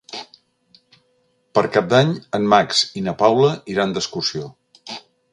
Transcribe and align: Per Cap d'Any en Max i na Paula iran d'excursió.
Per 1.57 1.63
Cap 1.75 1.91
d'Any 1.91 2.13
en 2.37 2.47
Max 2.53 2.81
i 3.01 3.03
na 3.09 3.13
Paula 3.19 3.51
iran 3.75 3.93
d'excursió. 3.99 4.49